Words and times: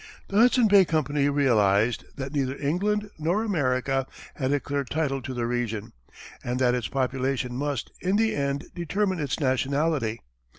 The 0.29 0.37
Hudson 0.37 0.67
Bay 0.67 0.83
Company 0.83 1.29
realized 1.29 2.05
that 2.17 2.33
neither 2.33 2.57
England 2.57 3.11
nor 3.19 3.43
America 3.43 4.07
had 4.33 4.51
a 4.51 4.59
clear 4.59 4.83
title 4.83 5.21
to 5.21 5.31
the 5.35 5.45
region, 5.45 5.93
and 6.43 6.57
that 6.57 6.73
its 6.73 6.87
population 6.87 7.55
must, 7.55 7.91
in 8.01 8.15
the 8.15 8.33
end, 8.35 8.65
determine 8.73 9.19
its 9.19 9.39
nationality. 9.39 10.21